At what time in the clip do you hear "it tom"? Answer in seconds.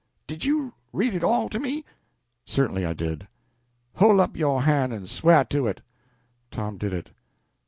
5.67-6.79